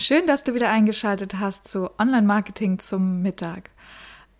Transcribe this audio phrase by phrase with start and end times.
[0.00, 3.70] Schön, dass du wieder eingeschaltet hast zu Online-Marketing zum Mittag.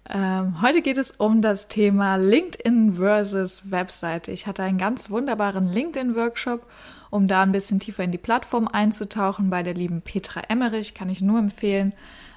[0.09, 4.31] Ähm, heute geht es um das Thema LinkedIn versus Webseite.
[4.31, 6.65] Ich hatte einen ganz wunderbaren LinkedIn-Workshop,
[7.11, 9.51] um da ein bisschen tiefer in die Plattform einzutauchen.
[9.51, 11.93] Bei der lieben Petra Emmerich kann ich nur empfehlen.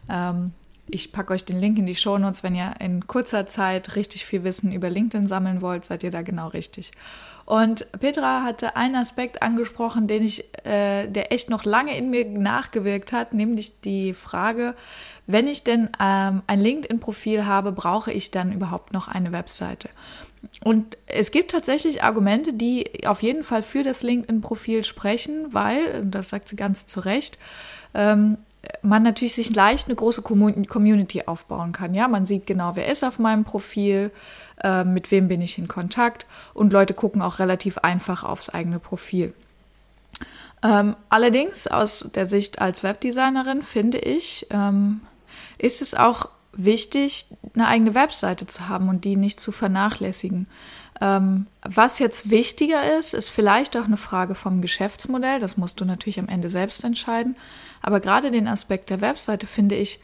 [0.10, 0.54] Ähm,
[0.92, 4.26] ich packe euch den Link in die Show Notes, wenn ihr in kurzer Zeit richtig
[4.26, 6.92] viel Wissen über LinkedIn sammeln wollt, seid ihr da genau richtig.
[7.46, 12.26] Und Petra hatte einen Aspekt angesprochen, den ich, äh, der echt noch lange in mir
[12.26, 14.76] nachgewirkt hat, nämlich die Frage,
[15.28, 19.90] wenn ich denn ähm, ein LinkedIn-Profil habe, brauche ich dann überhaupt noch eine Webseite?
[20.64, 26.30] Und es gibt tatsächlich Argumente, die auf jeden Fall für das LinkedIn-Profil sprechen, weil, das
[26.30, 27.38] sagt sie ganz zu Recht,
[27.94, 28.38] ähm,
[28.82, 31.94] man natürlich sich leicht eine große Community aufbauen kann.
[31.94, 34.12] Ja, man sieht genau, wer ist auf meinem Profil,
[34.64, 38.80] äh, mit wem bin ich in Kontakt und Leute gucken auch relativ einfach aufs eigene
[38.80, 39.34] Profil.
[40.64, 45.02] Ähm, allerdings aus der Sicht als Webdesignerin finde ich, ähm,
[45.58, 50.48] ist es auch wichtig, eine eigene Webseite zu haben und die nicht zu vernachlässigen.
[51.02, 55.40] Ähm, was jetzt wichtiger ist, ist vielleicht auch eine Frage vom Geschäftsmodell.
[55.40, 57.36] Das musst du natürlich am Ende selbst entscheiden.
[57.82, 59.98] Aber gerade den Aspekt der Webseite finde ich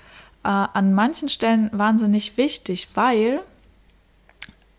[0.43, 3.41] äh, an manchen Stellen wahnsinnig wichtig, weil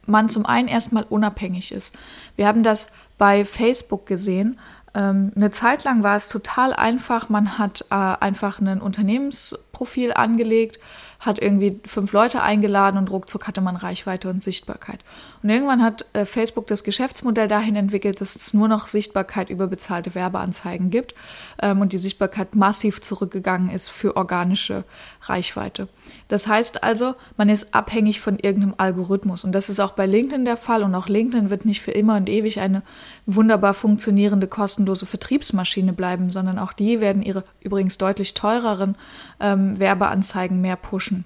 [0.06, 1.94] man zum einen erstmal unabhängig ist.
[2.34, 4.58] Wir haben das bei Facebook gesehen.
[4.94, 7.28] Ähm, eine Zeit lang war es total einfach.
[7.28, 10.80] Man hat äh, einfach ein Unternehmensprofil angelegt
[11.20, 15.00] hat irgendwie fünf Leute eingeladen und ruckzuck hatte man Reichweite und Sichtbarkeit.
[15.42, 19.66] Und irgendwann hat äh, Facebook das Geschäftsmodell dahin entwickelt, dass es nur noch Sichtbarkeit über
[19.66, 21.14] bezahlte Werbeanzeigen gibt
[21.60, 24.84] ähm, und die Sichtbarkeit massiv zurückgegangen ist für organische
[25.22, 25.88] Reichweite.
[26.28, 30.44] Das heißt also, man ist abhängig von irgendeinem Algorithmus und das ist auch bei LinkedIn
[30.44, 32.82] der Fall und auch LinkedIn wird nicht für immer und ewig eine
[33.26, 38.96] wunderbar funktionierende kostenlose Vertriebsmaschine bleiben, sondern auch die werden ihre übrigens deutlich teureren
[39.40, 41.24] ähm, Werbeanzeigen mehr pushen pushen.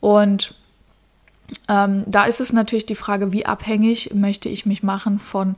[0.00, 0.54] Und
[1.68, 5.56] ähm, da ist es natürlich die Frage, wie abhängig möchte ich mich machen von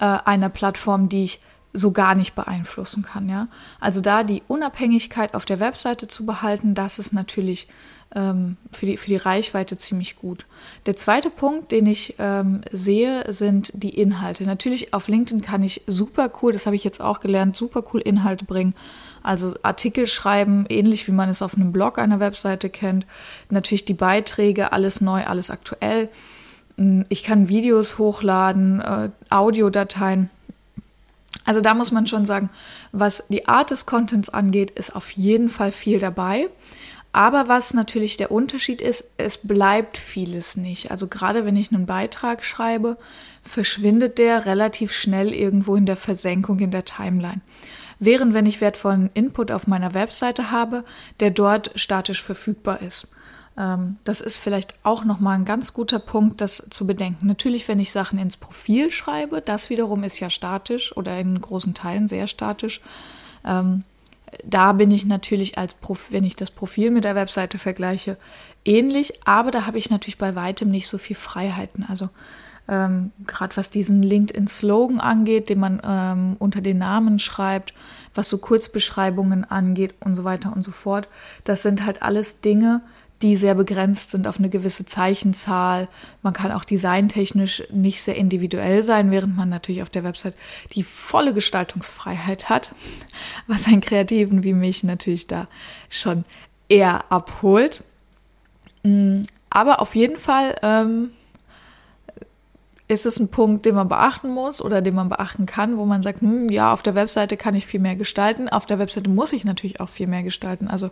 [0.00, 1.40] äh, einer Plattform, die ich
[1.72, 3.28] so gar nicht beeinflussen kann.
[3.28, 3.48] Ja?
[3.80, 7.66] Also da die Unabhängigkeit auf der Webseite zu behalten, das ist natürlich
[8.14, 10.46] ähm, für, die, für die Reichweite ziemlich gut.
[10.86, 14.44] Der zweite Punkt, den ich ähm, sehe, sind die Inhalte.
[14.44, 18.00] Natürlich auf LinkedIn kann ich super cool, das habe ich jetzt auch gelernt, super cool
[18.00, 18.74] Inhalte bringen.
[19.22, 23.06] Also Artikel schreiben, ähnlich wie man es auf einem Blog einer Webseite kennt.
[23.50, 26.08] Natürlich die Beiträge, alles neu, alles aktuell.
[26.76, 30.30] Hm, ich kann Videos hochladen, äh, Audiodateien.
[31.44, 32.50] Also da muss man schon sagen,
[32.92, 36.48] was die Art des Contents angeht, ist auf jeden Fall viel dabei.
[37.12, 40.90] Aber was natürlich der Unterschied ist, es bleibt vieles nicht.
[40.90, 42.96] Also gerade wenn ich einen Beitrag schreibe,
[43.42, 47.42] verschwindet der relativ schnell irgendwo in der Versenkung in der Timeline.
[47.98, 50.84] Während wenn ich wertvollen Input auf meiner Webseite habe,
[51.20, 53.08] der dort statisch verfügbar ist.
[53.56, 57.26] Ähm, das ist vielleicht auch nochmal ein ganz guter Punkt, das zu bedenken.
[57.26, 61.74] Natürlich, wenn ich Sachen ins Profil schreibe, das wiederum ist ja statisch oder in großen
[61.74, 62.80] Teilen sehr statisch.
[63.44, 63.84] Ähm,
[64.44, 68.16] da bin ich natürlich als Prof wenn ich das Profil mit der Webseite vergleiche,
[68.64, 71.84] ähnlich, aber da habe ich natürlich bei weitem nicht so viel Freiheiten.
[71.86, 72.08] Also
[72.68, 77.74] ähm, gerade was diesen LinkedIn-Slogan angeht, den man ähm, unter den Namen schreibt,
[78.14, 81.08] was so Kurzbeschreibungen angeht und so weiter und so fort.
[81.44, 82.80] Das sind halt alles Dinge,
[83.22, 85.88] die sehr begrenzt sind auf eine gewisse Zeichenzahl.
[86.22, 90.34] Man kann auch designtechnisch nicht sehr individuell sein, während man natürlich auf der Website
[90.72, 92.72] die volle Gestaltungsfreiheit hat,
[93.46, 95.46] was einen Kreativen wie mich natürlich da
[95.88, 96.24] schon
[96.68, 97.84] eher abholt.
[98.82, 99.20] Mm,
[99.50, 101.10] aber auf jeden Fall ähm,
[102.92, 106.02] ist es ein Punkt, den man beachten muss oder den man beachten kann, wo man
[106.02, 108.48] sagt, hm, ja, auf der Webseite kann ich viel mehr gestalten.
[108.48, 110.68] Auf der Webseite muss ich natürlich auch viel mehr gestalten.
[110.68, 110.90] Also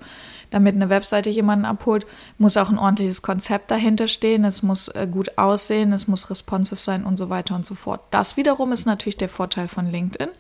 [0.51, 2.07] damit eine Webseite jemanden abholt,
[2.39, 4.45] muss auch ein ordentliches Konzept dahinter stehen.
[4.45, 8.01] Es muss äh, gut aussehen, es muss responsive sein und so weiter und so fort.
[8.11, 10.31] Das wiederum ist natürlich der Vorteil von LinkedIn.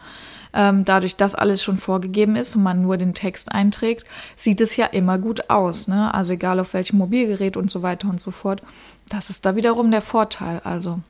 [0.52, 4.04] Ähm, dadurch, dass alles schon vorgegeben ist und man nur den Text einträgt,
[4.36, 5.86] sieht es ja immer gut aus.
[5.86, 6.12] Ne?
[6.12, 8.62] Also egal auf welchem Mobilgerät und so weiter und so fort.
[9.08, 10.60] Das ist da wiederum der Vorteil.
[10.64, 11.00] Also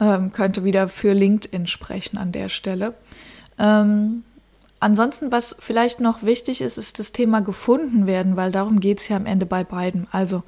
[0.00, 2.94] ähm, könnte wieder für LinkedIn sprechen an der Stelle.
[3.58, 4.24] Ähm,
[4.80, 9.08] ansonsten, was vielleicht noch wichtig ist, ist das Thema gefunden werden, weil darum geht es
[9.08, 10.06] ja am Ende bei beiden.
[10.10, 10.42] Also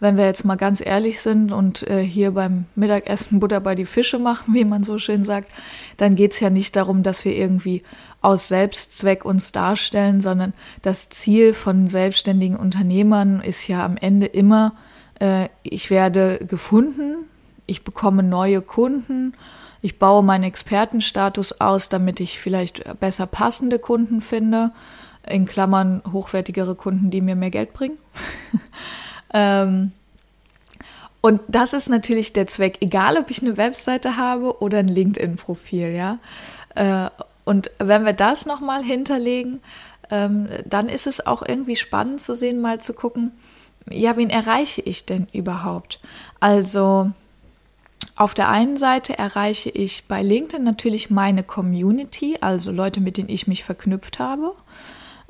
[0.00, 3.84] wenn wir jetzt mal ganz ehrlich sind und äh, hier beim Mittagessen Butter bei die
[3.84, 5.50] Fische machen, wie man so schön sagt,
[5.98, 7.82] dann geht es ja nicht darum, dass wir irgendwie
[8.22, 14.74] aus Selbstzweck uns darstellen, sondern das Ziel von selbstständigen Unternehmern ist ja am Ende immer,
[15.20, 17.26] äh, ich werde gefunden,
[17.70, 19.34] ich bekomme neue Kunden,
[19.80, 24.72] ich baue meinen Expertenstatus aus, damit ich vielleicht besser passende Kunden finde,
[25.26, 27.98] in Klammern hochwertigere Kunden, die mir mehr Geld bringen.
[29.32, 29.92] Ähm,
[31.20, 35.90] und das ist natürlich der Zweck, egal ob ich eine Webseite habe oder ein LinkedIn-Profil,
[35.90, 36.18] ja.
[36.74, 37.10] Äh,
[37.44, 39.60] und wenn wir das nochmal hinterlegen,
[40.10, 43.30] ähm, dann ist es auch irgendwie spannend zu sehen, mal zu gucken,
[43.88, 46.00] ja, wen erreiche ich denn überhaupt?
[46.40, 47.12] Also
[48.16, 53.28] auf der einen Seite erreiche ich bei LinkedIn natürlich meine Community, also Leute, mit denen
[53.28, 54.54] ich mich verknüpft habe.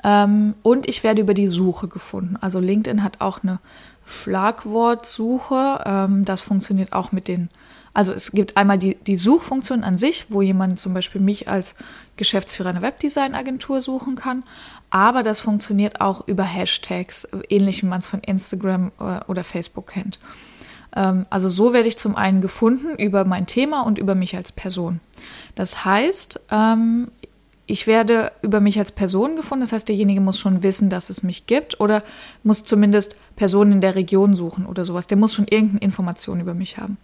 [0.02, 2.36] Ähm, und ich werde über die Suche gefunden.
[2.40, 3.60] Also LinkedIn hat auch eine
[4.06, 5.82] Schlagwortsuche.
[5.84, 7.48] Ähm, das funktioniert auch mit den,
[7.92, 11.74] also es gibt einmal die, die Suchfunktion an sich, wo jemand zum Beispiel mich als
[12.16, 14.42] Geschäftsführer einer Webdesign-Agentur suchen kann.
[14.90, 19.88] Aber das funktioniert auch über Hashtags, ähnlich wie man es von Instagram äh, oder Facebook
[19.88, 20.18] kennt.
[20.94, 24.52] Ähm, also so werde ich zum einen gefunden über mein Thema und über mich als
[24.52, 25.00] Person.
[25.54, 27.10] Das heißt, ähm,
[27.66, 29.60] ich werde über mich als Person gefunden.
[29.60, 32.02] Das heißt, derjenige muss schon wissen, dass es mich gibt oder
[32.42, 35.06] muss zumindest Personen in der Region suchen oder sowas.
[35.06, 36.98] Der muss schon irgendeine Information über mich haben.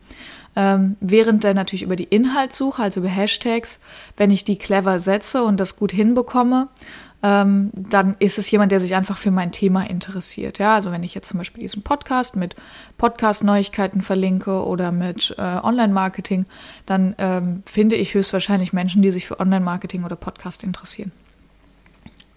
[0.54, 3.80] Ähm, während der natürlich über die Inhaltssuche, also über Hashtags,
[4.18, 6.68] wenn ich die clever setze und das gut hinbekomme,
[7.22, 10.58] ähm, dann ist es jemand, der sich einfach für mein Thema interessiert.
[10.58, 12.54] Ja, also wenn ich jetzt zum Beispiel diesen Podcast mit
[12.98, 16.44] Podcast-Neuigkeiten verlinke oder mit äh, Online-Marketing,
[16.84, 21.12] dann ähm, finde ich höchstwahrscheinlich Menschen, die sich für Online-Marketing oder Podcast interessieren.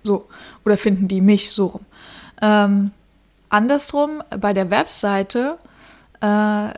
[0.04, 0.30] So.
[0.64, 1.86] Oder finden die mich so rum.
[2.42, 2.92] Ähm,
[3.50, 5.58] andersrum, bei der Webseite,
[6.22, 6.70] äh,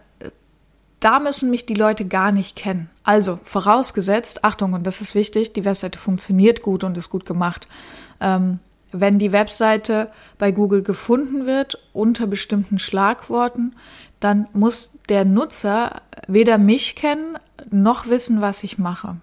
[1.00, 2.90] da müssen mich die Leute gar nicht kennen.
[3.04, 7.68] Also vorausgesetzt, Achtung, und das ist wichtig, die Webseite funktioniert gut und ist gut gemacht.
[8.20, 8.60] Ähm,
[8.92, 13.76] wenn die Webseite bei Google gefunden wird unter bestimmten Schlagworten,
[14.20, 17.38] dann muss der Nutzer weder mich kennen
[17.72, 19.18] noch wissen, was ich mache.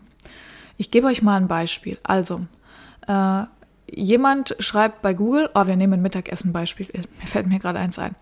[0.76, 1.98] Ich gebe euch mal ein Beispiel.
[2.02, 2.40] Also,
[3.06, 3.44] äh,
[3.90, 8.14] jemand schreibt bei Google, oh, wir nehmen ein Mittagessen-Beispiel, mir fällt mir gerade eins ein.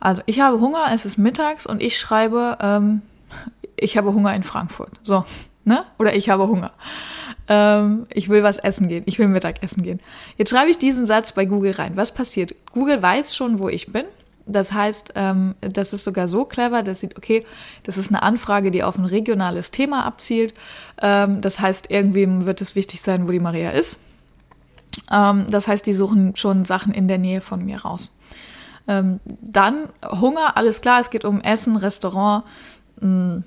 [0.00, 3.02] Also, ich habe Hunger, es ist mittags und ich schreibe, ähm,
[3.76, 4.92] ich habe Hunger in Frankfurt.
[5.02, 5.24] So,
[5.64, 5.84] ne?
[5.98, 6.72] Oder ich habe Hunger.
[7.48, 9.02] Ähm, ich will was essen gehen.
[9.06, 10.00] Ich will Mittagessen gehen.
[10.36, 11.92] Jetzt schreibe ich diesen Satz bei Google rein.
[11.96, 12.54] Was passiert?
[12.72, 14.04] Google weiß schon, wo ich bin.
[14.46, 17.44] Das heißt, ähm, das ist sogar so clever, dass sieht, okay,
[17.84, 20.54] das ist eine Anfrage, die auf ein regionales Thema abzielt.
[21.00, 23.98] Ähm, das heißt, irgendwem wird es wichtig sein, wo die Maria ist.
[25.10, 28.16] Ähm, das heißt, die suchen schon Sachen in der Nähe von mir raus.
[28.88, 32.44] Ähm, dann Hunger, alles klar, es geht um Essen, Restaurant.
[33.00, 33.44] Mh, mm,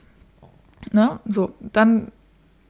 [0.92, 1.20] ne?
[1.26, 2.12] So, dann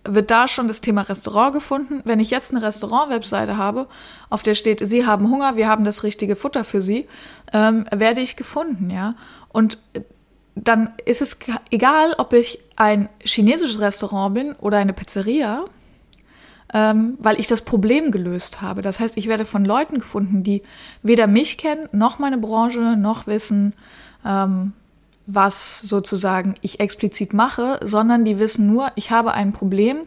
[0.06, 2.02] wird da schon das Thema Restaurant gefunden.
[2.04, 3.88] Wenn ich jetzt eine Restaurant-Webseite habe,
[4.30, 7.06] auf der steht, Sie haben Hunger, wir haben das richtige Futter für Sie,
[7.54, 9.16] ähm, werde ich gefunden, ja.
[9.50, 9.78] Und
[10.56, 11.40] dann ist es
[11.72, 15.66] egal, ob ich ein chinesisches Restaurant bin oder eine Pizzeria,
[16.74, 18.82] ähm, weil ich das Problem gelöst habe.
[18.82, 20.64] Das heißt, ich werde von Leuten gefunden, die
[21.04, 23.74] weder mich kennen, noch meine Branche, noch wissen,
[24.26, 24.74] ähm,
[25.26, 30.02] was sozusagen ich explizit mache, sondern die wissen nur, ich habe ein Problem,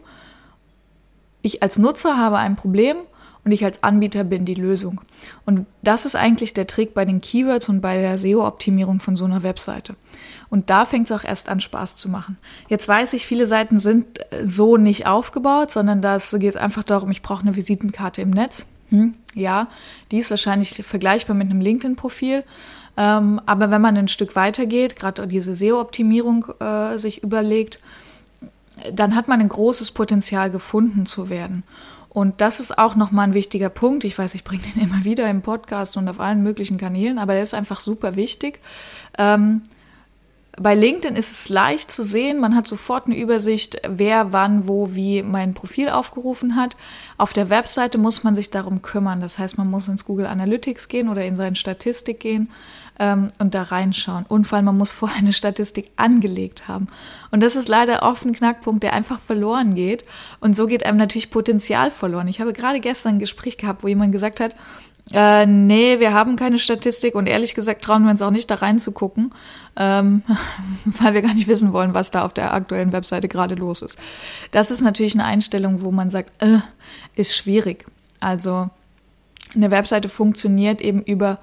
[1.41, 2.97] ich als Nutzer habe ein Problem
[3.43, 4.99] und ich als Anbieter bin die Lösung.
[5.45, 9.23] Und das ist eigentlich der Trick bei den Keywords und bei der SEO-Optimierung von so
[9.23, 9.95] einer Webseite.
[10.49, 12.37] Und da fängt es auch erst an, Spaß zu machen.
[12.69, 14.05] Jetzt weiß ich, viele Seiten sind
[14.43, 18.65] so nicht aufgebaut, sondern das geht einfach darum, ich brauche eine Visitenkarte im Netz.
[18.89, 19.67] Hm, ja,
[20.11, 22.43] die ist wahrscheinlich vergleichbar mit einem LinkedIn-Profil.
[22.95, 27.79] Ähm, aber wenn man ein Stück weiter geht, gerade diese SEO-Optimierung äh, sich überlegt,
[28.93, 31.63] dann hat man ein großes Potenzial gefunden zu werden.
[32.09, 34.03] Und das ist auch nochmal ein wichtiger Punkt.
[34.03, 37.33] Ich weiß, ich bringe den immer wieder im Podcast und auf allen möglichen Kanälen, aber
[37.33, 38.59] der ist einfach super wichtig.
[39.17, 39.61] Ähm,
[40.59, 44.95] bei LinkedIn ist es leicht zu sehen, man hat sofort eine Übersicht, wer wann, wo,
[44.95, 46.75] wie mein Profil aufgerufen hat.
[47.19, 49.21] Auf der Webseite muss man sich darum kümmern.
[49.21, 52.49] Das heißt, man muss ins Google Analytics gehen oder in seine Statistik gehen
[52.99, 54.25] ähm, und da reinschauen.
[54.27, 56.87] Und vor allem, man muss vorher eine Statistik angelegt haben.
[57.29, 60.05] Und das ist leider oft ein Knackpunkt, der einfach verloren geht.
[60.39, 62.27] Und so geht einem natürlich Potenzial verloren.
[62.27, 64.55] Ich habe gerade gestern ein Gespräch gehabt, wo jemand gesagt hat,
[65.13, 68.55] äh, nee, wir haben keine Statistik und ehrlich gesagt trauen wir uns auch nicht da
[68.55, 69.33] reinzugucken,
[69.75, 70.23] ähm,
[70.85, 73.97] weil wir gar nicht wissen wollen, was da auf der aktuellen Webseite gerade los ist.
[74.51, 76.59] Das ist natürlich eine Einstellung, wo man sagt, äh,
[77.15, 77.85] ist schwierig.
[78.19, 78.69] Also
[79.55, 81.39] eine Webseite funktioniert eben über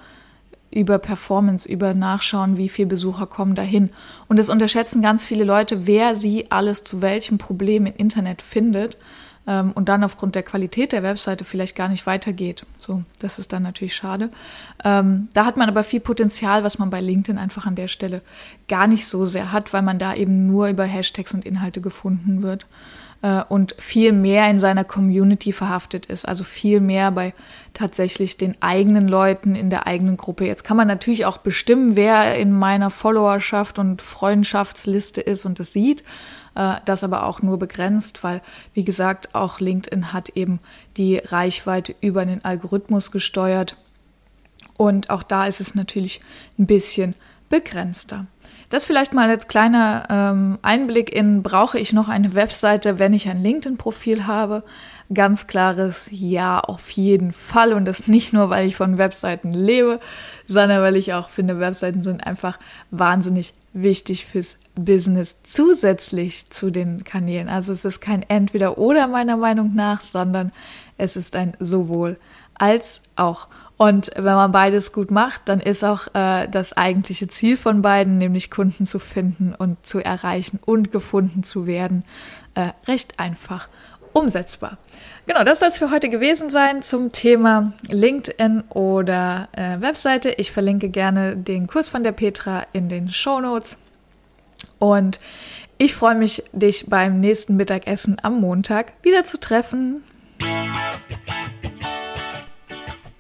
[0.71, 3.91] über Performance, über Nachschauen, wie viele Besucher kommen dahin.
[4.27, 8.97] Und das unterschätzen ganz viele Leute, wer sie alles zu welchem Problem im Internet findet
[9.47, 12.65] ähm, und dann aufgrund der Qualität der Webseite vielleicht gar nicht weitergeht.
[12.79, 14.31] So, das ist dann natürlich schade.
[14.85, 18.23] Ähm, da hat man aber viel Potenzial, was man bei LinkedIn einfach an der Stelle
[18.69, 22.43] gar nicht so sehr hat, weil man da eben nur über Hashtags und Inhalte gefunden
[22.43, 22.67] wird
[23.25, 27.35] äh, und viel mehr in seiner Community verhaftet ist, also viel mehr bei
[27.73, 30.47] tatsächlich den eigenen Leuten in der eigenen Gruppe.
[30.47, 35.73] Jetzt kann man natürlich auch bestimmen, wer in meiner Followerschaft und Freundschaftsliste ist und das
[35.73, 36.05] sieht
[36.55, 38.41] das aber auch nur begrenzt, weil,
[38.73, 40.61] wie gesagt, auch LinkedIn hat eben
[40.97, 43.77] die Reichweite über den Algorithmus gesteuert.
[44.77, 46.21] Und auch da ist es natürlich
[46.59, 47.15] ein bisschen
[47.49, 48.27] begrenzter.
[48.71, 53.29] Das vielleicht mal als kleiner ähm, Einblick in, brauche ich noch eine Webseite, wenn ich
[53.29, 54.65] ein LinkedIn-Profil habe?
[55.13, 57.73] Ganz klares Ja, auf jeden Fall.
[57.73, 60.01] Und das nicht nur, weil ich von Webseiten lebe,
[60.47, 62.59] sondern weil ich auch finde, Webseiten sind einfach
[62.91, 67.49] wahnsinnig wichtig fürs Business zusätzlich zu den Kanälen.
[67.49, 70.53] Also es ist kein Entweder oder meiner Meinung nach, sondern
[70.97, 72.19] es ist ein sowohl
[72.55, 73.49] als auch.
[73.77, 78.19] Und wenn man beides gut macht, dann ist auch äh, das eigentliche Ziel von beiden,
[78.19, 82.05] nämlich Kunden zu finden und zu erreichen und gefunden zu werden,
[82.55, 83.69] äh, recht einfach
[84.15, 84.79] umsetzbar.
[85.27, 90.31] Genau, das soll es für heute gewesen sein zum Thema LinkedIn oder äh, Webseite.
[90.31, 93.77] Ich verlinke gerne den Kurs von der Petra in den Show Notes.
[94.79, 95.21] Und
[95.77, 100.05] ich freue mich, dich beim nächsten Mittagessen am Montag wieder zu treffen.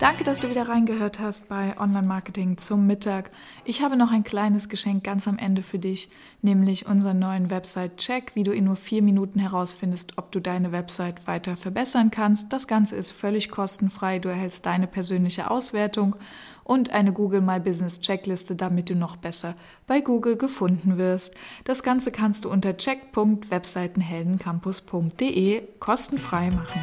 [0.05, 3.31] Danke, dass du wieder reingehört hast bei Online Marketing zum Mittag.
[3.65, 6.11] Ich habe noch ein kleines Geschenk ganz am Ende für dich,
[6.43, 11.27] nämlich unseren neuen Website-Check, wie du in nur vier Minuten herausfindest, ob du deine Website
[11.27, 12.53] weiter verbessern kannst.
[12.53, 14.19] Das Ganze ist völlig kostenfrei.
[14.19, 16.17] Du erhältst deine persönliche Auswertung
[16.65, 19.55] und eine Google My Business Checkliste, damit du noch besser
[19.87, 21.35] bei Google gefunden wirst.
[21.65, 26.83] Das Ganze kannst du unter check.webseitenheldencampus.de kostenfrei machen.